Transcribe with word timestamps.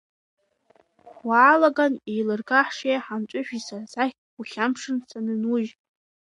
Уаалаган 1.27 1.93
еилырга 2.11 2.59
ҳшеи 2.67 3.03
ҳамҵәышәи, 3.05 3.65
сара 3.67 3.85
сахь 3.93 4.15
ухьамԥшын, 4.39 4.97
санынужь. 5.09 5.71